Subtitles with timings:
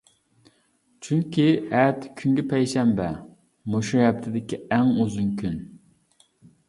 [1.07, 1.45] چۈنكى
[1.75, 3.09] ئەتە كۈنگە پەيشەنبە،
[3.75, 5.61] مۇشۇ ھەپتىدىكى ئەڭ ئۇزۇن كۈن.